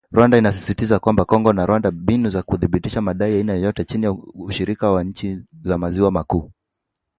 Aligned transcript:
Rwanda 0.13 0.37
inasisitizwa 0.37 0.97
kwamba 1.03 1.25
“Kongo 1.25 1.51
na 1.53 1.65
Rwanda 1.67 1.89
zina 1.91 2.01
mbinu 2.01 2.29
za 2.29 2.41
kuthibitisha 2.43 3.01
madai 3.01 3.31
ya 3.33 3.37
aina 3.37 3.53
yoyote 3.53 3.85
chini 3.85 4.05
ya 4.05 4.11
ushirika 4.35 4.91
wa 4.91 5.03
nchi 5.03 5.43
za 5.63 5.77
maziwa 5.77 6.11
makuu 6.11 6.51